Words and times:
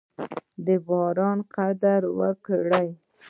د 0.65 0.67
باران 0.87 1.39
قدر 1.55 2.01
وکړئ. 2.19 2.87